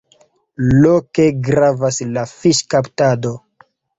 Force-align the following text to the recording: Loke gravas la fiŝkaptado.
Loke 0.85 1.25
gravas 1.49 2.01
la 2.15 2.25
fiŝkaptado. 2.33 3.37